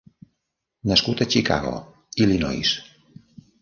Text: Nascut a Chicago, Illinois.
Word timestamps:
Nascut 0.93 1.23
a 1.25 1.29
Chicago, 1.35 1.77
Illinois. 2.25 2.77